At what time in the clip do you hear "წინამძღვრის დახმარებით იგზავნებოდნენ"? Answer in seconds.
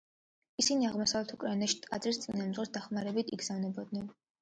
2.25-4.15